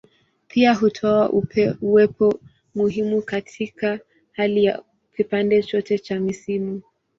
[0.47, 1.31] Pia hutoa
[1.81, 2.39] uwepo
[2.75, 3.99] muhimu katika
[4.31, 4.83] hali ya
[5.15, 6.81] kipande chote cha misimu.